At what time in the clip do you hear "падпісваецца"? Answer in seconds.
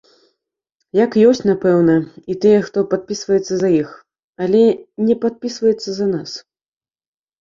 2.93-3.53, 5.27-5.89